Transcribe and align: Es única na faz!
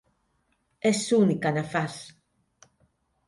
Es 0.91 1.01
única 1.23 1.49
na 1.55 1.63
faz! 1.73 1.95